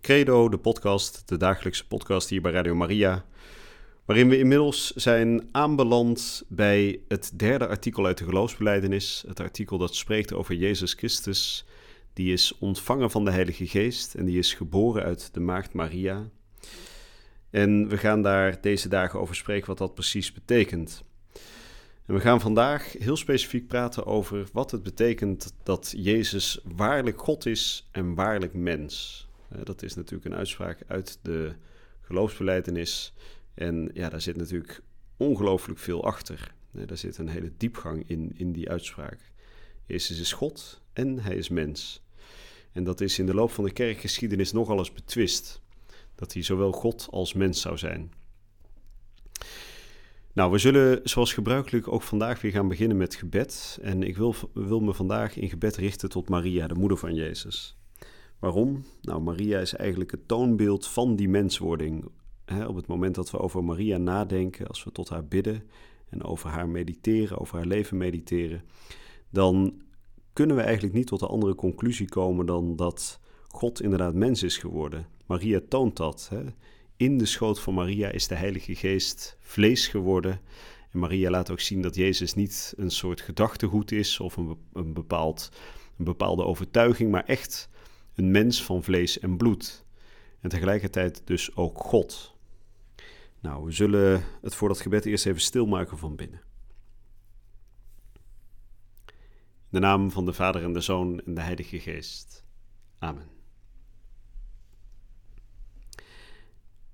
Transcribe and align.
Credo, 0.00 0.48
de 0.48 0.58
podcast, 0.58 1.22
de 1.28 1.36
dagelijkse 1.36 1.86
podcast 1.86 2.28
hier 2.28 2.40
bij 2.40 2.52
Radio 2.52 2.74
Maria. 2.74 3.24
Waarin 4.04 4.28
we 4.28 4.38
inmiddels 4.38 4.90
zijn 4.90 5.48
aanbeland 5.52 6.44
bij 6.48 7.00
het 7.08 7.32
derde 7.34 7.68
artikel 7.68 8.06
uit 8.06 8.18
de 8.18 8.24
geloofsbeleidenis. 8.24 9.24
Het 9.26 9.40
artikel 9.40 9.78
dat 9.78 9.94
spreekt 9.94 10.32
over 10.32 10.54
Jezus 10.54 10.92
Christus, 10.92 11.64
die 12.12 12.32
is 12.32 12.58
ontvangen 12.58 13.10
van 13.10 13.24
de 13.24 13.30
Heilige 13.30 13.66
Geest 13.66 14.14
en 14.14 14.24
die 14.24 14.38
is 14.38 14.54
geboren 14.54 15.02
uit 15.02 15.34
de 15.34 15.40
Maagd 15.40 15.72
Maria. 15.72 16.28
En 17.50 17.88
we 17.88 17.96
gaan 17.96 18.22
daar 18.22 18.60
deze 18.60 18.88
dagen 18.88 19.20
over 19.20 19.34
spreken 19.34 19.66
wat 19.66 19.78
dat 19.78 19.94
precies 19.94 20.32
betekent. 20.32 21.02
En 22.06 22.14
we 22.14 22.20
gaan 22.20 22.40
vandaag 22.40 22.92
heel 22.98 23.16
specifiek 23.16 23.66
praten 23.66 24.06
over 24.06 24.48
wat 24.52 24.70
het 24.70 24.82
betekent 24.82 25.54
dat 25.62 25.92
Jezus 25.96 26.60
waarlijk 26.76 27.20
God 27.20 27.46
is 27.46 27.88
en 27.92 28.14
waarlijk 28.14 28.54
mens. 28.54 29.28
Dat 29.64 29.82
is 29.82 29.94
natuurlijk 29.94 30.24
een 30.24 30.38
uitspraak 30.38 30.78
uit 30.86 31.18
de 31.22 31.54
geloofsbeleidenis. 32.00 33.12
En 33.54 33.90
ja, 33.94 34.08
daar 34.08 34.20
zit 34.20 34.36
natuurlijk 34.36 34.82
ongelooflijk 35.16 35.78
veel 35.78 36.04
achter. 36.04 36.54
Daar 36.70 36.96
zit 36.96 37.18
een 37.18 37.28
hele 37.28 37.52
diepgang 37.56 38.08
in, 38.08 38.32
in 38.36 38.52
die 38.52 38.70
uitspraak. 38.70 39.18
Jezus 39.86 40.20
is 40.20 40.32
God 40.32 40.80
en 40.92 41.18
hij 41.18 41.36
is 41.36 41.48
mens. 41.48 42.02
En 42.72 42.84
dat 42.84 43.00
is 43.00 43.18
in 43.18 43.26
de 43.26 43.34
loop 43.34 43.50
van 43.50 43.64
de 43.64 43.72
kerkgeschiedenis 43.72 44.52
nogal 44.52 44.78
eens 44.78 44.92
betwist. 44.92 45.60
Dat 46.14 46.32
hij 46.32 46.42
zowel 46.42 46.72
God 46.72 47.08
als 47.10 47.32
mens 47.32 47.60
zou 47.60 47.78
zijn. 47.78 48.12
Nou, 50.32 50.52
we 50.52 50.58
zullen 50.58 51.00
zoals 51.04 51.32
gebruikelijk 51.32 51.88
ook 51.88 52.02
vandaag 52.02 52.40
weer 52.40 52.52
gaan 52.52 52.68
beginnen 52.68 52.96
met 52.96 53.14
gebed. 53.14 53.78
En 53.82 54.02
ik 54.02 54.16
wil, 54.16 54.34
wil 54.54 54.80
me 54.80 54.94
vandaag 54.94 55.36
in 55.36 55.48
gebed 55.48 55.76
richten 55.76 56.08
tot 56.08 56.28
Maria, 56.28 56.66
de 56.66 56.74
moeder 56.74 56.98
van 56.98 57.14
Jezus. 57.14 57.79
Waarom? 58.40 58.84
Nou, 59.02 59.20
Maria 59.20 59.58
is 59.58 59.74
eigenlijk 59.74 60.10
het 60.10 60.28
toonbeeld 60.28 60.86
van 60.86 61.16
die 61.16 61.28
menswording. 61.28 62.04
op 62.66 62.74
het 62.74 62.86
moment 62.86 63.14
dat 63.14 63.30
we 63.30 63.38
over 63.38 63.64
Maria 63.64 63.98
nadenken, 63.98 64.66
als 64.66 64.84
we 64.84 64.92
tot 64.92 65.08
haar 65.08 65.24
bidden 65.24 65.62
en 66.08 66.22
over 66.22 66.50
haar 66.50 66.68
mediteren, 66.68 67.38
over 67.38 67.56
haar 67.56 67.66
leven 67.66 67.96
mediteren, 67.96 68.62
dan 69.30 69.82
kunnen 70.32 70.56
we 70.56 70.62
eigenlijk 70.62 70.94
niet 70.94 71.06
tot 71.06 71.20
een 71.20 71.28
andere 71.28 71.54
conclusie 71.54 72.08
komen 72.08 72.46
dan 72.46 72.76
dat 72.76 73.20
God 73.48 73.82
inderdaad 73.82 74.14
mens 74.14 74.42
is 74.42 74.58
geworden. 74.58 75.06
Maria 75.26 75.60
toont 75.68 75.96
dat. 75.96 76.30
In 76.96 77.18
de 77.18 77.26
schoot 77.26 77.60
van 77.60 77.74
Maria 77.74 78.08
is 78.08 78.28
de 78.28 78.34
Heilige 78.34 78.74
Geest 78.74 79.36
vlees 79.40 79.88
geworden. 79.88 80.40
En 80.90 80.98
Maria 80.98 81.30
laat 81.30 81.50
ook 81.50 81.60
zien 81.60 81.82
dat 81.82 81.94
Jezus 81.94 82.34
niet 82.34 82.74
een 82.76 82.90
soort 82.90 83.20
gedachtegoed 83.20 83.92
is 83.92 84.20
of 84.20 84.36
een, 84.36 84.92
bepaald, 84.92 85.50
een 85.98 86.04
bepaalde 86.04 86.44
overtuiging, 86.44 87.10
maar 87.10 87.24
echt 87.24 87.68
een 88.20 88.30
mens 88.30 88.64
van 88.64 88.82
vlees 88.82 89.18
en 89.18 89.36
bloed. 89.36 89.84
En 90.40 90.48
tegelijkertijd 90.48 91.22
dus 91.24 91.56
ook 91.56 91.78
God. 91.78 92.34
Nou, 93.40 93.64
we 93.64 93.72
zullen 93.72 94.24
het 94.42 94.54
voor 94.54 94.68
dat 94.68 94.80
gebed 94.80 95.06
eerst 95.06 95.26
even 95.26 95.40
stilmaken 95.40 95.98
van 95.98 96.16
binnen. 96.16 96.40
In 99.06 99.76
de 99.76 99.78
naam 99.78 100.10
van 100.10 100.24
de 100.24 100.32
Vader 100.32 100.62
en 100.62 100.72
de 100.72 100.80
Zoon 100.80 101.20
en 101.20 101.34
de 101.34 101.40
Heilige 101.40 101.78
Geest. 101.78 102.44
Amen. 102.98 103.28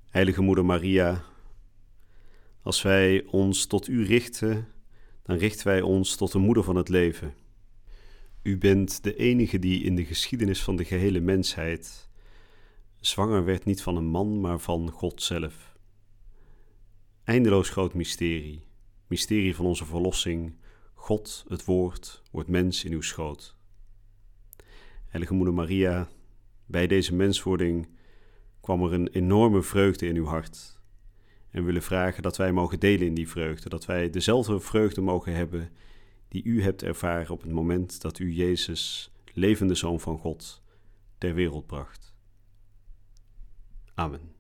Heilige 0.09 0.43
Moeder 0.43 0.65
Maria, 0.65 1.25
als 2.63 2.83
wij 2.83 3.25
ons 3.25 3.67
tot 3.67 3.89
U 3.89 4.05
richten, 4.05 4.69
dan 5.23 5.37
richten 5.37 5.67
wij 5.67 5.81
ons 5.81 6.17
tot 6.17 6.33
de 6.33 6.39
Moeder 6.39 6.65
van 6.65 6.77
het 6.77 6.89
leven 6.89 7.35
u 8.47 8.59
bent 8.59 9.03
de 9.03 9.17
enige 9.17 9.59
die 9.59 9.83
in 9.83 9.95
de 9.95 10.05
geschiedenis 10.05 10.63
van 10.63 10.77
de 10.77 10.85
gehele 10.85 11.21
mensheid 11.21 12.09
zwanger 13.01 13.45
werd 13.45 13.65
niet 13.65 13.83
van 13.83 13.97
een 13.97 14.07
man, 14.07 14.41
maar 14.41 14.59
van 14.59 14.91
God 14.91 15.23
zelf. 15.23 15.77
Eindeloos 17.25 17.69
groot 17.69 17.95
mysterie, 17.95 18.67
mysterie 19.07 19.55
van 19.55 19.65
onze 19.65 19.85
verlossing. 19.85 20.57
God, 20.95 21.45
het 21.49 21.65
Woord, 21.65 22.23
wordt 22.31 22.49
mens 22.49 22.85
in 22.85 22.93
uw 22.93 23.01
schoot. 23.01 23.57
Heilige 25.07 25.35
Moeder 25.35 25.55
Maria, 25.55 26.09
bij 26.67 26.87
deze 26.87 27.15
menswording 27.15 27.89
kwam 28.61 28.83
er 28.83 28.93
een 28.93 29.09
enorme 29.09 29.63
vreugde 29.63 30.07
in 30.07 30.17
uw 30.17 30.27
hart. 30.27 30.81
En 31.51 31.61
we 31.61 31.67
willen 31.67 31.83
vragen 31.83 32.23
dat 32.23 32.37
wij 32.37 32.53
mogen 32.53 32.81
delen 32.81 33.07
in 33.07 33.15
die 33.15 33.29
vreugde, 33.29 33.69
dat 33.69 33.85
wij 33.85 34.11
dezelfde 34.11 34.61
vreugde 34.61 35.01
mogen 35.01 35.35
hebben 35.35 35.71
die 36.37 36.45
u 36.45 36.63
hebt 36.63 36.83
ervaren 36.83 37.31
op 37.31 37.43
het 37.43 37.51
moment 37.51 38.01
dat 38.01 38.19
u 38.19 38.33
Jezus, 38.33 39.11
levende 39.33 39.75
Zoon 39.75 40.01
van 40.01 40.19
God, 40.19 40.63
ter 41.19 41.35
wereld 41.35 41.67
bracht. 41.67 42.15
Amen. 43.95 44.35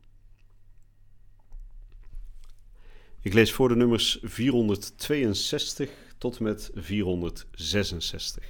Ik 3.20 3.32
lees 3.32 3.52
voor 3.52 3.68
de 3.68 3.76
nummers 3.76 4.18
462 4.22 5.90
tot 6.18 6.40
met 6.40 6.70
466. 6.74 8.44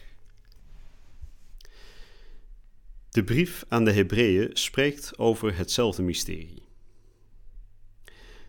De 3.10 3.24
brief 3.24 3.64
aan 3.68 3.84
de 3.84 3.92
Hebreeën 3.92 4.50
spreekt 4.52 5.18
over 5.18 5.56
hetzelfde 5.56 6.02
mysterie. 6.02 6.62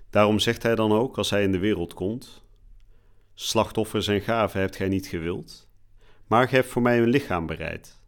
Daarom 0.10 0.40
zegt 0.40 0.64
hij 0.64 0.76
dan 0.76 0.92
ook, 0.92 1.18
als 1.18 1.30
hij 1.30 1.44
in 1.44 1.52
de 1.52 1.60
wereld 1.60 1.94
komt: 1.94 2.46
Slachtoffers 3.40 4.08
en 4.08 4.22
gaven 4.22 4.60
hebt 4.60 4.76
gij 4.76 4.88
niet 4.88 5.08
gewild, 5.08 5.70
maar 6.28 6.48
gij 6.48 6.58
hebt 6.58 6.72
voor 6.72 6.82
mij 6.82 7.02
een 7.02 7.10
lichaam 7.10 7.46
bereid. 7.46 8.02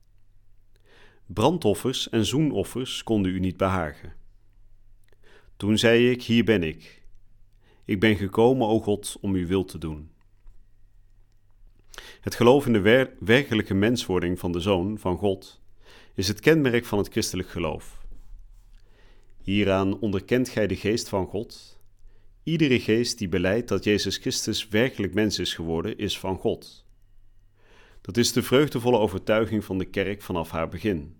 Brandoffers 1.25 2.09
en 2.09 2.25
zoenoffers 2.25 3.03
konden 3.03 3.31
u 3.31 3.39
niet 3.39 3.57
behagen. 3.57 4.13
Toen 5.57 5.78
zei 5.78 6.12
ik: 6.12 6.23
Hier 6.23 6.44
ben 6.44 6.63
ik. 6.63 7.03
Ik 7.85 8.00
ben 8.00 8.16
gekomen, 8.16 8.68
o 8.68 8.79
God, 8.79 9.18
om 9.22 9.34
uw 9.34 9.47
wil 9.47 9.66
te 9.66 9.78
doen. 9.78 10.12
Het 12.22 12.35
geloof 12.35 12.66
in 12.66 12.73
de 12.73 13.16
werkelijke 13.19 13.73
menswording 13.73 14.39
van 14.39 14.51
de 14.51 14.59
Zoon 14.59 14.97
van 14.97 15.18
God 15.18 15.62
is 16.13 16.28
het 16.28 16.39
kenmerk 16.39 16.85
van 16.85 16.97
het 16.97 17.07
christelijk 17.07 17.50
geloof. 17.50 18.06
Hieraan 19.41 20.00
onderkent 20.00 20.50
gij 20.50 20.68
de 20.68 20.75
geest 20.75 21.09
van 21.09 21.28
God 21.28 21.78
Iedere 22.44 22.79
geest 22.79 23.17
die 23.17 23.29
beleidt 23.29 23.67
dat 23.67 23.83
Jezus 23.83 24.17
Christus 24.17 24.67
werkelijk 24.67 25.13
mens 25.13 25.39
is 25.39 25.53
geworden, 25.53 25.97
is 25.97 26.19
van 26.19 26.38
God. 26.38 26.85
Dat 28.01 28.17
is 28.17 28.31
de 28.31 28.44
vreugdevolle 28.44 28.97
overtuiging 28.97 29.66
van 29.66 29.77
de 29.77 29.85
kerk 29.85 30.22
vanaf 30.22 30.50
haar 30.50 30.69
begin, 30.69 31.16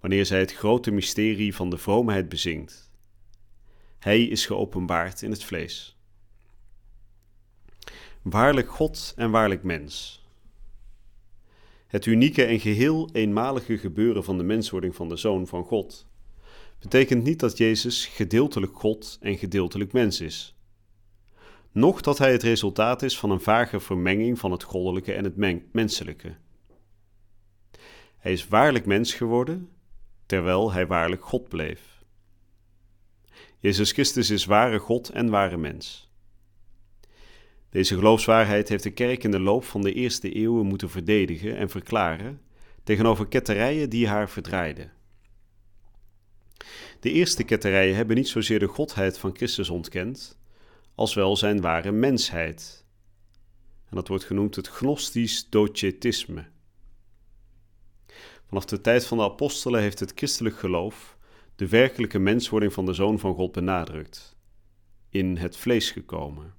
wanneer 0.00 0.26
zij 0.26 0.38
het 0.38 0.54
grote 0.54 0.90
mysterie 0.90 1.54
van 1.54 1.70
de 1.70 1.78
vroomheid 1.78 2.28
bezingt. 2.28 2.90
Hij 3.98 4.22
is 4.22 4.46
geopenbaard 4.46 5.22
in 5.22 5.30
het 5.30 5.44
vlees. 5.44 5.98
Waarlijk 8.22 8.70
God 8.70 9.12
en 9.16 9.30
waarlijk 9.30 9.62
mens. 9.62 10.24
Het 11.86 12.06
unieke 12.06 12.44
en 12.44 12.60
geheel 12.60 13.08
eenmalige 13.12 13.78
gebeuren 13.78 14.24
van 14.24 14.36
de 14.36 14.44
menswording 14.44 14.94
van 14.94 15.08
de 15.08 15.16
Zoon 15.16 15.46
van 15.46 15.64
God 15.64 16.09
betekent 16.80 17.24
niet 17.24 17.40
dat 17.40 17.58
Jezus 17.58 18.06
gedeeltelijk 18.06 18.76
God 18.76 19.18
en 19.20 19.38
gedeeltelijk 19.38 19.92
mens 19.92 20.20
is. 20.20 20.54
Noch 21.72 22.00
dat 22.00 22.18
hij 22.18 22.32
het 22.32 22.42
resultaat 22.42 23.02
is 23.02 23.18
van 23.18 23.30
een 23.30 23.40
vage 23.40 23.80
vermenging 23.80 24.38
van 24.38 24.50
het 24.50 24.62
goddelijke 24.62 25.12
en 25.12 25.24
het 25.24 25.36
menselijke. 25.72 26.36
Hij 28.18 28.32
is 28.32 28.48
waarlijk 28.48 28.86
mens 28.86 29.14
geworden, 29.14 29.68
terwijl 30.26 30.72
hij 30.72 30.86
waarlijk 30.86 31.24
God 31.24 31.48
bleef. 31.48 32.02
Jezus 33.58 33.92
Christus 33.92 34.30
is 34.30 34.44
ware 34.44 34.78
God 34.78 35.08
en 35.08 35.30
ware 35.30 35.56
mens. 35.56 36.10
Deze 37.70 37.94
geloofswaarheid 37.94 38.68
heeft 38.68 38.82
de 38.82 38.90
kerk 38.90 39.24
in 39.24 39.30
de 39.30 39.40
loop 39.40 39.64
van 39.64 39.82
de 39.82 39.92
eerste 39.92 40.32
eeuwen 40.32 40.66
moeten 40.66 40.90
verdedigen 40.90 41.56
en 41.56 41.70
verklaren 41.70 42.40
tegenover 42.82 43.26
ketterijen 43.26 43.90
die 43.90 44.08
haar 44.08 44.30
verdraaiden. 44.30 44.92
De 47.00 47.12
eerste 47.12 47.44
ketterijen 47.44 47.96
hebben 47.96 48.16
niet 48.16 48.28
zozeer 48.28 48.58
de 48.58 48.66
godheid 48.66 49.18
van 49.18 49.36
Christus 49.36 49.70
ontkend, 49.70 50.38
als 50.94 51.14
wel 51.14 51.36
zijn 51.36 51.60
ware 51.60 51.92
mensheid. 51.92 52.84
En 53.88 53.96
dat 53.96 54.08
wordt 54.08 54.24
genoemd 54.24 54.56
het 54.56 54.68
gnostisch 54.68 55.48
docetisme. 55.48 56.44
Vanaf 58.46 58.64
de 58.64 58.80
tijd 58.80 59.06
van 59.06 59.18
de 59.18 59.24
apostelen 59.24 59.80
heeft 59.80 60.00
het 60.00 60.12
christelijk 60.14 60.58
geloof 60.58 61.16
de 61.56 61.68
werkelijke 61.68 62.18
menswording 62.18 62.72
van 62.72 62.86
de 62.86 62.92
Zoon 62.92 63.18
van 63.18 63.34
God 63.34 63.52
benadrukt. 63.52 64.36
In 65.08 65.36
het 65.36 65.56
vlees 65.56 65.90
gekomen. 65.90 66.54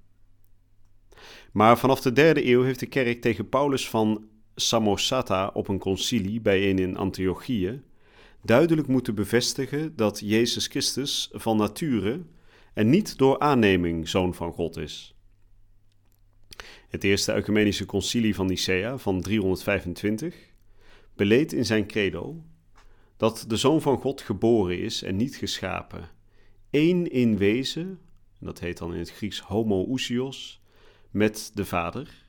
Maar 1.52 1.78
vanaf 1.78 2.00
de 2.00 2.12
derde 2.12 2.46
eeuw 2.46 2.62
heeft 2.62 2.80
de 2.80 2.86
kerk 2.86 3.20
tegen 3.20 3.48
Paulus 3.48 3.88
van 3.88 4.28
Samosata 4.54 5.50
op 5.54 5.68
een 5.68 5.78
concilie 5.78 6.40
bijeen 6.40 6.78
in 6.78 6.96
Antiochië 6.96 7.82
duidelijk 8.42 8.88
moeten 8.88 9.14
bevestigen 9.14 9.96
dat 9.96 10.20
Jezus 10.20 10.66
Christus 10.66 11.28
van 11.32 11.56
nature 11.56 12.20
en 12.74 12.90
niet 12.90 13.18
door 13.18 13.38
aanneming 13.38 14.08
zoon 14.08 14.34
van 14.34 14.52
God 14.52 14.76
is. 14.76 15.14
Het 16.88 17.04
eerste 17.04 17.32
ecumenische 17.32 17.86
concilie 17.86 18.34
van 18.34 18.46
Nicea 18.46 18.98
van 18.98 19.20
325 19.20 20.50
beleed 21.14 21.52
in 21.52 21.66
zijn 21.66 21.86
credo 21.86 22.44
dat 23.16 23.44
de 23.48 23.56
zoon 23.56 23.80
van 23.80 23.98
God 23.98 24.20
geboren 24.20 24.78
is 24.78 25.02
en 25.02 25.16
niet 25.16 25.36
geschapen, 25.36 26.10
één 26.70 27.10
in 27.10 27.36
wezen, 27.36 27.98
dat 28.40 28.60
heet 28.60 28.78
dan 28.78 28.92
in 28.92 28.98
het 28.98 29.10
Grieks 29.10 29.40
homoousios, 29.40 30.60
met 31.10 31.50
de 31.54 31.64
Vader, 31.64 32.21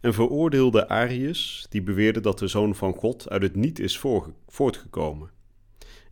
en 0.00 0.14
veroordeelde 0.14 0.88
Arius, 0.88 1.66
die 1.68 1.82
beweerde 1.82 2.20
dat 2.20 2.38
de 2.38 2.48
Zoon 2.48 2.74
van 2.74 2.94
God 2.94 3.28
uit 3.28 3.42
het 3.42 3.56
niet 3.56 3.78
is 3.78 3.98
voortgekomen 4.46 5.30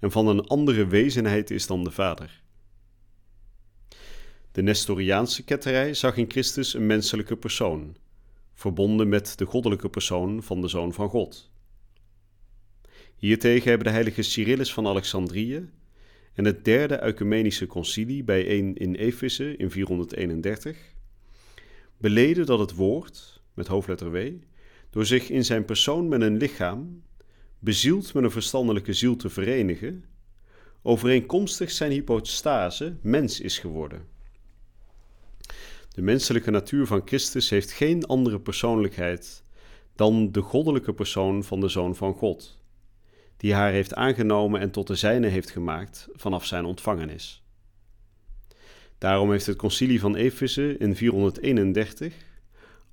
en 0.00 0.10
van 0.10 0.26
een 0.26 0.46
andere 0.46 0.86
wezenheid 0.86 1.50
is 1.50 1.66
dan 1.66 1.84
de 1.84 1.90
Vader. 1.90 2.42
De 4.52 4.62
Nestoriaanse 4.62 5.44
ketterij 5.44 5.94
zag 5.94 6.16
in 6.16 6.30
Christus 6.30 6.74
een 6.74 6.86
menselijke 6.86 7.36
persoon, 7.36 7.96
verbonden 8.54 9.08
met 9.08 9.38
de 9.38 9.44
goddelijke 9.44 9.88
persoon 9.88 10.42
van 10.42 10.60
de 10.60 10.68
Zoon 10.68 10.92
van 10.92 11.08
God. 11.08 11.50
Hiertegen 13.16 13.68
hebben 13.68 13.86
de 13.86 13.92
heilige 13.92 14.22
Cyrillus 14.22 14.72
van 14.72 14.86
Alexandrië 14.86 15.68
en 16.34 16.44
het 16.44 16.64
derde 16.64 16.94
ecumenische 16.94 17.66
concilie 17.66 18.24
bijeen 18.24 18.74
in 18.76 18.94
Efeze 18.94 19.56
in 19.56 19.70
431 19.70 20.92
beleden 21.96 22.46
dat 22.46 22.58
het 22.58 22.74
woord, 22.74 23.33
met 23.54 23.66
hoofdletter 23.66 24.10
W, 24.10 24.32
door 24.90 25.06
zich 25.06 25.30
in 25.30 25.44
zijn 25.44 25.64
persoon 25.64 26.08
met 26.08 26.20
een 26.20 26.36
lichaam, 26.36 27.02
bezield 27.58 28.14
met 28.14 28.24
een 28.24 28.30
verstandelijke 28.30 28.92
ziel 28.92 29.16
te 29.16 29.30
verenigen, 29.30 30.04
overeenkomstig 30.82 31.70
zijn 31.70 31.90
hypostase 31.90 32.96
mens 33.02 33.40
is 33.40 33.58
geworden. 33.58 34.06
De 35.88 36.02
menselijke 36.02 36.50
natuur 36.50 36.86
van 36.86 37.02
Christus 37.04 37.50
heeft 37.50 37.72
geen 37.72 38.06
andere 38.06 38.40
persoonlijkheid 38.40 39.44
dan 39.94 40.32
de 40.32 40.40
goddelijke 40.40 40.94
persoon 40.94 41.44
van 41.44 41.60
de 41.60 41.68
Zoon 41.68 41.96
van 41.96 42.14
God, 42.14 42.58
die 43.36 43.54
haar 43.54 43.72
heeft 43.72 43.94
aangenomen 43.94 44.60
en 44.60 44.70
tot 44.70 44.86
de 44.86 44.94
zijne 44.94 45.26
heeft 45.26 45.50
gemaakt 45.50 46.08
vanaf 46.12 46.46
zijn 46.46 46.64
ontvangenis. 46.64 47.42
Daarom 48.98 49.30
heeft 49.30 49.46
het 49.46 49.56
concilie 49.56 50.00
van 50.00 50.14
Efeze 50.14 50.76
in 50.78 50.96
431 50.96 52.14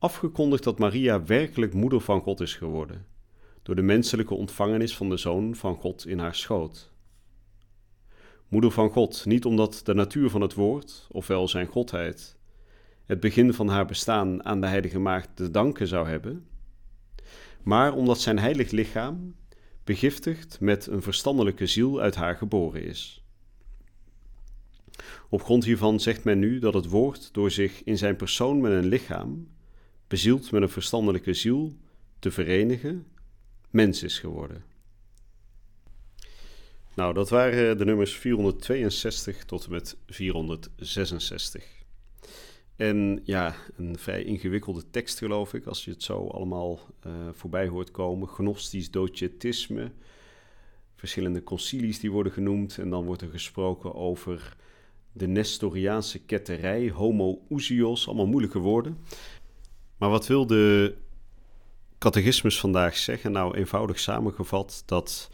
afgekondigd 0.01 0.63
dat 0.63 0.79
Maria 0.79 1.23
werkelijk 1.23 1.73
moeder 1.73 2.01
van 2.01 2.21
God 2.21 2.39
is 2.39 2.55
geworden, 2.55 3.05
door 3.63 3.75
de 3.75 3.81
menselijke 3.81 4.33
ontvangenis 4.33 4.95
van 4.95 5.09
de 5.09 5.17
Zoon 5.17 5.55
van 5.55 5.75
God 5.75 6.07
in 6.07 6.19
haar 6.19 6.35
schoot. 6.35 6.91
Moeder 8.47 8.71
van 8.71 8.89
God, 8.89 9.25
niet 9.25 9.45
omdat 9.45 9.81
de 9.83 9.93
natuur 9.93 10.29
van 10.29 10.41
het 10.41 10.53
woord, 10.53 11.07
ofwel 11.11 11.47
zijn 11.47 11.67
godheid, 11.67 12.37
het 13.05 13.19
begin 13.19 13.53
van 13.53 13.67
haar 13.67 13.85
bestaan 13.85 14.45
aan 14.45 14.61
de 14.61 14.67
Heilige 14.67 14.99
Maagd 14.99 15.29
te 15.33 15.51
danken 15.51 15.87
zou 15.87 16.07
hebben, 16.07 16.47
maar 17.63 17.93
omdat 17.93 18.19
zijn 18.19 18.39
heilig 18.39 18.71
lichaam, 18.71 19.35
begiftigd 19.83 20.59
met 20.59 20.87
een 20.87 21.01
verstandelijke 21.01 21.67
ziel, 21.67 21.99
uit 21.99 22.15
haar 22.15 22.35
geboren 22.35 22.83
is. 22.83 23.23
Op 25.29 25.43
grond 25.43 25.65
hiervan 25.65 25.99
zegt 25.99 26.23
men 26.23 26.39
nu 26.39 26.59
dat 26.59 26.73
het 26.73 26.89
woord 26.89 27.33
door 27.33 27.51
zich 27.51 27.83
in 27.83 27.97
zijn 27.97 28.15
persoon 28.15 28.61
met 28.61 28.71
een 28.71 28.87
lichaam 28.87 29.47
bezield 30.11 30.51
met 30.51 30.61
een 30.61 30.69
verstandelijke 30.69 31.33
ziel 31.33 31.75
te 32.19 32.31
verenigen, 32.31 33.07
mens 33.69 34.03
is 34.03 34.19
geworden. 34.19 34.63
Nou, 36.95 37.13
dat 37.13 37.29
waren 37.29 37.77
de 37.77 37.85
nummers 37.85 38.17
462 38.17 39.45
tot 39.45 39.65
en 39.65 39.71
met 39.71 39.97
466. 40.07 41.65
En 42.75 43.21
ja, 43.23 43.55
een 43.75 43.97
vrij 43.97 44.23
ingewikkelde 44.23 44.89
tekst 44.89 45.17
geloof 45.17 45.53
ik, 45.53 45.65
als 45.65 45.85
je 45.85 45.91
het 45.91 46.03
zo 46.03 46.27
allemaal 46.27 46.79
uh, 47.07 47.13
voorbij 47.31 47.67
hoort 47.67 47.91
komen. 47.91 48.27
Gnostisch 48.27 48.91
docetisme, 48.91 49.91
verschillende 50.95 51.43
concilies 51.43 51.99
die 51.99 52.11
worden 52.11 52.31
genoemd. 52.31 52.77
En 52.77 52.89
dan 52.89 53.05
wordt 53.05 53.21
er 53.21 53.29
gesproken 53.29 53.95
over 53.95 54.55
de 55.11 55.27
Nestoriaanse 55.27 56.19
ketterij, 56.19 56.89
homoousios, 56.89 58.07
allemaal 58.07 58.27
moeilijke 58.27 58.59
woorden. 58.59 58.97
Maar 60.01 60.09
wat 60.09 60.27
wil 60.27 60.47
de 60.47 60.95
catechismus 61.97 62.59
vandaag 62.59 62.97
zeggen? 62.97 63.31
Nou, 63.31 63.57
eenvoudig 63.57 63.99
samengevat 63.99 64.83
dat 64.85 65.31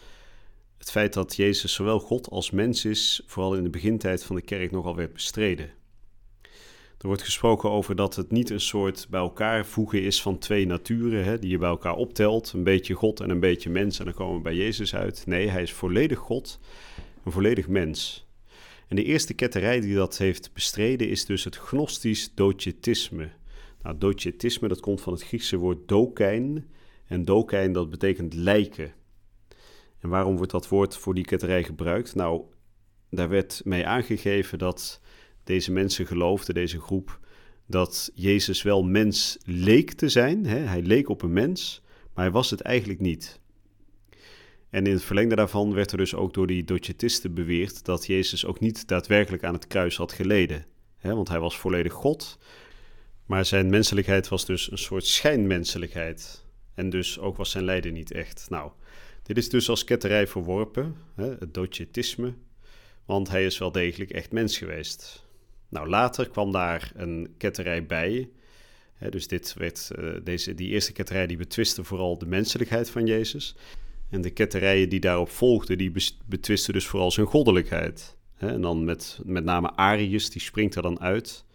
het 0.78 0.92
feit 0.92 1.14
dat 1.14 1.36
Jezus 1.36 1.74
zowel 1.74 2.00
God 2.00 2.30
als 2.30 2.52
mens 2.52 2.86
is, 2.86 3.22
vooral 3.26 3.56
in 3.56 3.64
de 3.64 3.70
begintijd 3.70 4.24
van 4.24 4.36
de 4.36 4.42
kerk 4.42 4.72
nogal 4.72 4.96
werd 4.96 5.14
bestreden. 5.14 5.70
Er 6.98 7.08
wordt 7.08 7.22
gesproken 7.22 7.70
over 7.70 7.96
dat 7.96 8.16
het 8.16 8.32
niet 8.32 8.50
een 8.50 8.60
soort 8.60 9.08
bij 9.10 9.20
elkaar 9.20 9.66
voegen 9.66 10.02
is 10.02 10.22
van 10.22 10.38
twee 10.38 10.66
naturen, 10.66 11.24
hè, 11.24 11.40
die 11.40 11.50
je 11.50 11.58
bij 11.58 11.70
elkaar 11.70 11.96
optelt, 11.96 12.52
een 12.52 12.64
beetje 12.64 12.94
God 12.94 13.20
en 13.20 13.30
een 13.30 13.40
beetje 13.40 13.70
mens, 13.70 14.00
en 14.00 14.06
dan 14.06 14.14
komen 14.14 14.36
we 14.36 14.42
bij 14.42 14.56
Jezus 14.56 14.96
uit. 14.96 15.24
Nee, 15.26 15.48
hij 15.50 15.62
is 15.62 15.74
volledig 15.74 16.20
God 16.20 16.60
en 17.24 17.32
volledig 17.32 17.68
mens. 17.68 18.28
En 18.88 18.96
de 18.96 19.04
eerste 19.04 19.34
ketterij 19.34 19.80
die 19.80 19.96
dat 19.96 20.18
heeft 20.18 20.54
bestreden 20.54 21.10
is 21.10 21.26
dus 21.26 21.44
het 21.44 21.56
gnostisch 21.56 22.32
docetisme. 22.34 23.30
Nou, 23.82 23.98
docetisme, 23.98 24.68
dat 24.68 24.80
komt 24.80 25.02
van 25.02 25.14
het 25.14 25.24
Griekse 25.24 25.58
woord 25.58 25.88
dokein. 25.88 26.68
En 27.06 27.26
dokein, 27.26 27.72
dat 27.72 27.90
betekent 27.90 28.34
lijken. 28.34 28.94
En 30.00 30.10
waarom 30.10 30.38
wordt 30.38 30.52
dat 30.52 30.68
woord 30.68 30.98
voor 30.98 31.14
die 31.14 31.26
ketterij 31.26 31.64
gebruikt? 31.64 32.16
Nou, 32.16 32.42
daar 33.10 33.30
werd 33.30 33.62
mee 33.66 33.88
aangegeven 33.88 34.58
dat 34.60 35.02
deze 35.44 35.72
mensen 35.72 36.08
geloofden, 36.08 36.56
deze 36.56 36.80
groep, 36.82 37.20
dat 37.66 38.12
Jezus 38.14 38.62
wel 38.62 38.84
mens 38.84 39.38
leek 39.46 39.92
te 39.92 40.10
zijn. 40.10 40.46
Hè? 40.46 40.58
Hij 40.58 40.82
leek 40.82 41.10
op 41.10 41.22
een 41.22 41.34
mens, 41.34 41.82
maar 42.14 42.24
hij 42.24 42.34
was 42.34 42.50
het 42.50 42.62
eigenlijk 42.62 43.00
niet. 43.00 43.40
En 44.70 44.86
in 44.86 44.94
het 44.94 45.04
verlengde 45.04 45.36
daarvan 45.36 45.74
werd 45.74 45.92
er 45.92 45.98
dus 45.98 46.16
ook 46.16 46.34
door 46.34 46.48
die 46.48 46.64
docetisten 46.64 47.34
beweerd 47.34 47.86
dat 47.86 48.06
Jezus 48.06 48.46
ook 48.46 48.60
niet 48.60 48.88
daadwerkelijk 48.88 49.44
aan 49.44 49.54
het 49.54 49.68
kruis 49.68 49.98
had 49.98 50.12
geleden. 50.12 50.66
Hè? 50.98 51.16
Want 51.16 51.28
hij 51.28 51.40
was 51.40 51.58
volledig 51.58 51.94
God, 51.94 52.38
maar 53.28 53.46
zijn 53.46 53.70
menselijkheid 53.70 54.28
was 54.28 54.46
dus 54.46 54.72
een 54.72 54.78
soort 54.78 55.06
schijnmenselijkheid. 55.06 56.46
En 56.74 56.90
dus 56.90 57.20
ook 57.20 57.38
was 57.38 57.52
zijn 57.52 57.64
lijden 57.64 57.94
niet 57.94 58.12
echt. 58.12 58.46
Nou, 58.50 58.72
dit 59.24 59.38
is 59.38 59.50
dus 59.50 59.70
als 59.70 59.84
ketterij 59.84 60.28
verworpen, 60.28 60.96
hè, 61.16 61.36
het 61.40 61.54
docetisme, 61.54 62.34
want 63.06 63.30
hij 63.30 63.46
is 63.46 63.58
wel 63.58 63.72
degelijk 63.72 64.12
echt 64.12 64.32
mens 64.32 64.58
geweest. 64.58 65.26
Nou, 65.70 65.90
later 65.90 66.30
kwam 66.30 66.52
daar 66.52 66.92
een 66.96 67.34
ketterij 67.38 67.86
bij. 67.86 68.30
Hè, 68.94 69.10
dus 69.10 69.28
dit 69.28 69.54
werd, 69.58 69.90
uh, 70.00 70.10
deze, 70.24 70.54
die 70.54 70.70
eerste 70.70 70.92
ketterij 70.92 71.28
die 71.28 71.38
betwiste 71.38 71.84
vooral 71.84 72.18
de 72.18 72.26
menselijkheid 72.26 72.90
van 72.90 73.06
Jezus. 73.06 73.56
En 74.10 74.22
de 74.22 74.30
ketterijen 74.30 74.90
die 74.90 75.00
daarop 75.00 75.30
volgden, 75.30 75.78
die 75.78 75.94
betwisten 76.26 76.74
dus 76.74 76.86
vooral 76.86 77.12
zijn 77.12 77.28
goddelijkheid. 77.28 78.18
En 78.38 78.62
dan 78.62 78.86
met, 78.86 79.20
met 79.24 79.44
name 79.44 79.72
Arius, 79.72 80.30
die 80.30 80.42
springt 80.42 80.76
er 80.76 80.82
dan 80.82 81.00
uit 81.00 81.46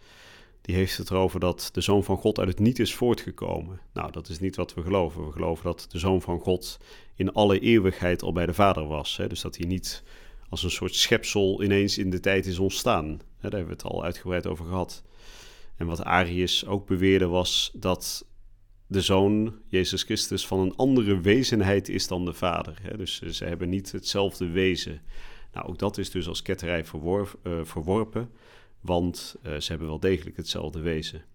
die 0.63 0.75
heeft 0.75 0.97
het 0.97 1.09
erover 1.09 1.39
dat 1.39 1.69
de 1.73 1.81
Zoon 1.81 2.03
van 2.03 2.17
God 2.17 2.39
uit 2.39 2.47
het 2.47 2.59
niet 2.59 2.79
is 2.79 2.95
voortgekomen. 2.95 3.79
Nou, 3.93 4.11
dat 4.11 4.29
is 4.29 4.39
niet 4.39 4.55
wat 4.55 4.73
we 4.73 4.81
geloven. 4.81 5.25
We 5.25 5.31
geloven 5.31 5.63
dat 5.63 5.85
de 5.89 5.99
Zoon 5.99 6.21
van 6.21 6.39
God 6.39 6.79
in 7.15 7.33
alle 7.33 7.59
eeuwigheid 7.59 8.21
al 8.21 8.33
bij 8.33 8.45
de 8.45 8.53
Vader 8.53 8.87
was. 8.87 9.17
Hè? 9.17 9.27
Dus 9.27 9.41
dat 9.41 9.57
hij 9.57 9.67
niet 9.67 10.03
als 10.49 10.63
een 10.63 10.71
soort 10.71 10.95
schepsel 10.95 11.63
ineens 11.63 11.97
in 11.97 12.09
de 12.09 12.19
tijd 12.19 12.45
is 12.45 12.59
ontstaan. 12.59 13.05
Hè? 13.07 13.49
Daar 13.49 13.59
hebben 13.59 13.77
we 13.77 13.83
het 13.83 13.83
al 13.83 14.03
uitgebreid 14.03 14.47
over 14.47 14.65
gehad. 14.65 15.03
En 15.75 15.85
wat 15.85 16.03
Arius 16.03 16.65
ook 16.65 16.87
beweerde 16.87 17.27
was 17.27 17.71
dat 17.73 18.25
de 18.87 19.01
Zoon, 19.01 19.55
Jezus 19.67 20.03
Christus, 20.03 20.47
van 20.47 20.59
een 20.59 20.75
andere 20.75 21.21
wezenheid 21.21 21.89
is 21.89 22.07
dan 22.07 22.25
de 22.25 22.33
Vader. 22.33 22.79
Hè? 22.81 22.97
Dus 22.97 23.21
ze 23.21 23.45
hebben 23.45 23.69
niet 23.69 23.91
hetzelfde 23.91 24.47
wezen. 24.47 25.01
Nou, 25.53 25.67
ook 25.67 25.79
dat 25.79 25.97
is 25.97 26.09
dus 26.09 26.27
als 26.27 26.41
ketterij 26.41 26.85
uh, 27.03 27.23
verworpen 27.63 28.29
want 28.83 29.35
uh, 29.45 29.59
ze 29.59 29.69
hebben 29.69 29.87
wel 29.87 29.99
degelijk 29.99 30.37
hetzelfde 30.37 30.79
wezen. 30.79 31.25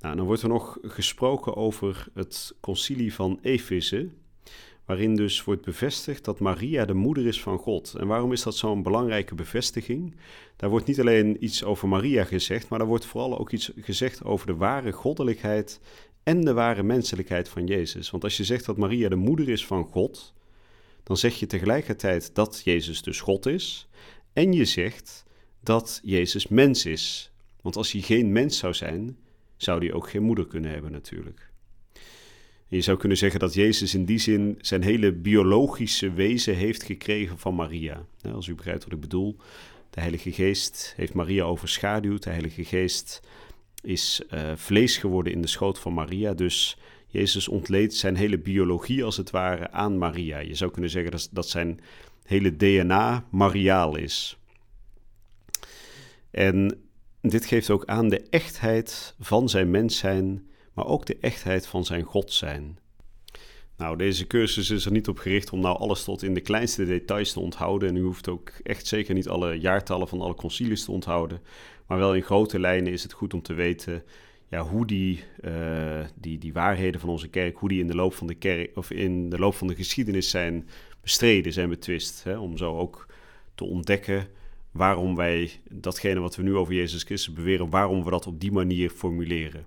Nou, 0.00 0.16
dan 0.16 0.26
wordt 0.26 0.42
er 0.42 0.48
nog 0.48 0.78
gesproken 0.82 1.56
over 1.56 2.06
het 2.14 2.54
concilie 2.60 3.14
van 3.14 3.38
Efeze, 3.42 4.08
waarin 4.84 5.16
dus 5.16 5.44
wordt 5.44 5.64
bevestigd 5.64 6.24
dat 6.24 6.40
Maria 6.40 6.84
de 6.84 6.94
moeder 6.94 7.26
is 7.26 7.42
van 7.42 7.58
God. 7.58 7.94
En 7.94 8.06
waarom 8.06 8.32
is 8.32 8.42
dat 8.42 8.56
zo'n 8.56 8.82
belangrijke 8.82 9.34
bevestiging? 9.34 10.16
Daar 10.56 10.70
wordt 10.70 10.86
niet 10.86 11.00
alleen 11.00 11.44
iets 11.44 11.64
over 11.64 11.88
Maria 11.88 12.24
gezegd, 12.24 12.68
maar 12.68 12.78
daar 12.78 12.88
wordt 12.88 13.06
vooral 13.06 13.38
ook 13.38 13.50
iets 13.50 13.72
gezegd 13.76 14.24
over 14.24 14.46
de 14.46 14.54
ware 14.54 14.92
goddelijkheid 14.92 15.80
en 16.22 16.40
de 16.40 16.52
ware 16.52 16.82
menselijkheid 16.82 17.48
van 17.48 17.66
Jezus. 17.66 18.10
Want 18.10 18.24
als 18.24 18.36
je 18.36 18.44
zegt 18.44 18.66
dat 18.66 18.76
Maria 18.76 19.08
de 19.08 19.16
moeder 19.16 19.48
is 19.48 19.66
van 19.66 19.84
God, 19.84 20.34
dan 21.02 21.16
zeg 21.16 21.34
je 21.34 21.46
tegelijkertijd 21.46 22.34
dat 22.34 22.60
Jezus 22.64 23.02
dus 23.02 23.20
God 23.20 23.46
is. 23.46 23.88
En 24.32 24.52
je 24.52 24.64
zegt 24.64 25.24
dat 25.60 26.00
Jezus 26.02 26.48
mens 26.48 26.86
is. 26.86 27.30
Want 27.60 27.76
als 27.76 27.92
hij 27.92 28.00
geen 28.00 28.32
mens 28.32 28.58
zou 28.58 28.74
zijn, 28.74 29.16
zou 29.56 29.78
hij 29.78 29.92
ook 29.92 30.10
geen 30.10 30.22
moeder 30.22 30.46
kunnen 30.46 30.70
hebben 30.70 30.92
natuurlijk. 30.92 31.48
je 32.68 32.80
zou 32.80 32.98
kunnen 32.98 33.18
zeggen 33.18 33.40
dat 33.40 33.54
Jezus 33.54 33.94
in 33.94 34.04
die 34.04 34.18
zin 34.18 34.58
zijn 34.60 34.82
hele 34.82 35.12
biologische 35.12 36.12
wezen 36.12 36.54
heeft 36.54 36.82
gekregen 36.82 37.38
van 37.38 37.54
Maria. 37.54 38.06
Als 38.32 38.46
u 38.46 38.54
begrijpt 38.54 38.84
wat 38.84 38.92
ik 38.92 39.00
bedoel. 39.00 39.36
De 39.90 40.00
Heilige 40.00 40.32
Geest 40.32 40.92
heeft 40.96 41.14
Maria 41.14 41.44
overschaduwd. 41.44 42.22
De 42.22 42.30
Heilige 42.30 42.64
Geest 42.64 43.20
is 43.82 44.22
uh, 44.34 44.52
vlees 44.54 44.96
geworden 44.96 45.32
in 45.32 45.42
de 45.42 45.48
schoot 45.48 45.78
van 45.78 45.92
Maria. 45.92 46.34
Dus 46.34 46.78
Jezus 47.06 47.48
ontleed 47.48 47.94
zijn 47.94 48.16
hele 48.16 48.38
biologie 48.38 49.04
als 49.04 49.16
het 49.16 49.30
ware 49.30 49.70
aan 49.70 49.98
Maria. 49.98 50.38
Je 50.38 50.54
zou 50.54 50.70
kunnen 50.70 50.90
zeggen 50.90 51.10
dat, 51.10 51.28
dat 51.32 51.48
zijn 51.48 51.80
hele 52.24 52.56
DNA 52.56 53.24
mariaal 53.30 53.96
is. 53.96 54.39
En 56.30 56.80
dit 57.20 57.44
geeft 57.44 57.70
ook 57.70 57.84
aan 57.84 58.08
de 58.08 58.20
echtheid 58.30 59.14
van 59.20 59.48
zijn 59.48 59.70
mens 59.70 59.98
zijn, 59.98 60.48
maar 60.74 60.86
ook 60.86 61.06
de 61.06 61.16
echtheid 61.20 61.66
van 61.66 61.84
zijn 61.84 62.02
God 62.02 62.32
zijn. 62.32 62.78
Nou, 63.76 63.96
deze 63.96 64.26
cursus 64.26 64.70
is 64.70 64.84
er 64.84 64.92
niet 64.92 65.08
op 65.08 65.18
gericht 65.18 65.50
om 65.50 65.60
nou 65.60 65.78
alles 65.78 66.04
tot 66.04 66.22
in 66.22 66.34
de 66.34 66.40
kleinste 66.40 66.84
details 66.84 67.32
te 67.32 67.40
onthouden. 67.40 67.88
En 67.88 67.96
u 67.96 68.02
hoeft 68.02 68.28
ook 68.28 68.52
echt 68.62 68.86
zeker 68.86 69.14
niet 69.14 69.28
alle 69.28 69.54
jaartallen 69.54 70.08
van 70.08 70.20
alle 70.20 70.34
concilies 70.34 70.84
te 70.84 70.92
onthouden. 70.92 71.40
Maar 71.86 71.98
wel 71.98 72.14
in 72.14 72.22
grote 72.22 72.58
lijnen 72.58 72.92
is 72.92 73.02
het 73.02 73.12
goed 73.12 73.34
om 73.34 73.42
te 73.42 73.54
weten 73.54 74.02
ja, 74.50 74.62
hoe 74.62 74.86
die, 74.86 75.24
uh, 75.44 76.04
die, 76.14 76.38
die 76.38 76.52
waarheden 76.52 77.00
van 77.00 77.08
onze 77.08 77.28
kerk, 77.28 77.56
hoe 77.56 77.68
die 77.68 77.80
in 77.80 77.86
de 77.86 77.94
loop 77.94 78.14
van 78.14 78.26
de 78.26 78.34
kerk 78.34 78.76
of 78.76 78.90
in 78.90 79.30
de 79.30 79.38
loop 79.38 79.54
van 79.54 79.66
de 79.66 79.74
geschiedenis 79.74 80.30
zijn 80.30 80.68
bestreden, 81.00 81.52
zijn 81.52 81.68
betwist. 81.68 82.24
Hè? 82.24 82.38
Om 82.38 82.56
zo 82.56 82.78
ook 82.78 83.06
te 83.54 83.64
ontdekken 83.64 84.28
waarom 84.70 85.16
wij 85.16 85.50
datgene 85.70 86.20
wat 86.20 86.36
we 86.36 86.42
nu 86.42 86.56
over 86.56 86.74
Jezus 86.74 87.02
Christus 87.02 87.34
beweren, 87.34 87.70
waarom 87.70 88.04
we 88.04 88.10
dat 88.10 88.26
op 88.26 88.40
die 88.40 88.52
manier 88.52 88.90
formuleren. 88.90 89.66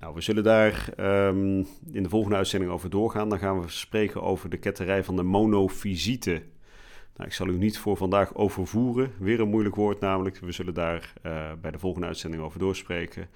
Nou, 0.00 0.14
we 0.14 0.20
zullen 0.20 0.42
daar 0.42 0.88
um, 1.26 1.66
in 1.92 2.02
de 2.02 2.08
volgende 2.08 2.36
uitzending 2.36 2.72
over 2.72 2.90
doorgaan. 2.90 3.28
Dan 3.28 3.38
gaan 3.38 3.60
we 3.60 3.68
spreken 3.68 4.22
over 4.22 4.50
de 4.50 4.56
ketterij 4.56 5.04
van 5.04 5.16
de 5.16 5.22
monofysieten. 5.22 6.42
Nou, 7.16 7.28
ik 7.28 7.32
zal 7.32 7.48
u 7.48 7.58
niet 7.58 7.78
voor 7.78 7.96
vandaag 7.96 8.34
overvoeren. 8.34 9.12
Weer 9.18 9.40
een 9.40 9.48
moeilijk 9.48 9.74
woord 9.74 10.00
namelijk. 10.00 10.38
We 10.38 10.52
zullen 10.52 10.74
daar 10.74 11.12
uh, 11.26 11.52
bij 11.60 11.70
de 11.70 11.78
volgende 11.78 12.06
uitzending 12.06 12.42
over 12.42 12.58
doorspreken. 12.58 13.28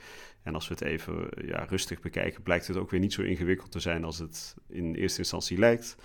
En 0.43 0.55
als 0.55 0.69
we 0.69 0.75
het 0.75 0.83
even 0.83 1.29
ja, 1.47 1.65
rustig 1.69 2.01
bekijken, 2.01 2.43
blijkt 2.43 2.67
het 2.67 2.77
ook 2.77 2.91
weer 2.91 3.01
niet 3.01 3.13
zo 3.13 3.23
ingewikkeld 3.23 3.71
te 3.71 3.81
zijn 3.81 4.05
als 4.05 4.19
het 4.19 4.57
in 4.69 4.95
eerste 4.95 5.19
instantie 5.19 5.59
lijkt. 5.59 5.97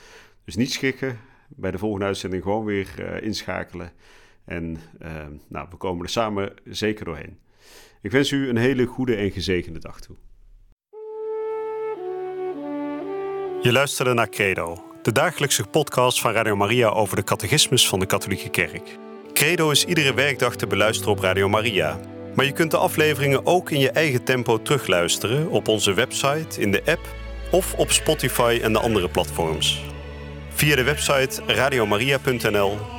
Dus 0.46 0.56
niet 0.56 0.72
schrikken. 0.72 1.18
Bij 1.48 1.72
de 1.72 1.78
volgende 1.78 2.06
uitzending 2.06 2.44
gewoon 2.44 2.66
weer 2.66 2.96
uh, 3.00 3.22
inschakelen. 3.22 3.92
En 4.50 4.78
uh, 5.02 5.12
nou, 5.48 5.68
we 5.70 5.76
komen 5.78 6.04
er 6.04 6.12
samen 6.12 6.54
zeker 6.64 7.06
doorheen. 7.06 7.40
Ik 8.02 8.12
wens 8.12 8.32
u 8.32 8.50
een 8.50 8.58
hele 8.58 8.86
goede 8.86 9.16
en 9.16 9.32
gezegende 9.32 9.80
dag 9.80 10.00
toe. 10.02 10.16
Je 13.62 13.72
luisterde 13.72 14.14
naar 14.14 14.30
Credo, 14.30 14.84
de 15.02 15.12
dagelijkse 15.12 15.64
podcast 15.64 16.22
van 16.22 16.32
Radio 16.32 16.56
Maria 16.56 16.90
over 16.90 17.16
de 17.16 17.24
catechismus 17.24 17.88
van 17.88 18.00
de 18.00 18.06
Katholieke 18.06 18.50
Kerk. 18.50 18.98
Credo 19.34 19.70
is 19.72 19.86
iedere 19.86 20.14
werkdag 20.14 20.56
te 20.56 20.68
beluisteren 20.68 21.12
op 21.12 21.20
Radio 21.20 21.50
Maria. 21.50 22.00
Maar 22.36 22.46
je 22.46 22.52
kunt 22.52 22.72
de 22.72 22.78
afleveringen 22.78 23.46
ook 23.46 23.72
in 23.72 23.80
je 23.80 23.92
eigen 23.92 24.24
tempo 24.24 24.62
terugluisteren 24.62 25.50
op 25.50 25.68
onze 25.68 25.94
website, 25.94 26.62
in 26.62 26.72
de 26.72 26.82
app 26.86 27.08
of 27.52 27.74
op 27.74 27.92
Spotify 27.92 28.60
en 28.64 28.74
de 28.74 28.80
andere 28.80 29.10
platforms. 29.10 29.84
Via 30.50 30.76
de 30.76 30.84
website 30.84 31.42
radiomaria.nl 31.46 32.99